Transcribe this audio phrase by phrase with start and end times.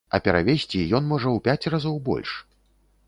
[0.17, 2.31] А перавезці ён можа у пяць разоў больш.